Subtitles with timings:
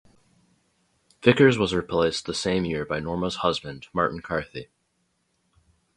[1.21, 4.67] Vickers was replaced the same year by Norma's husband, Martin Carthy.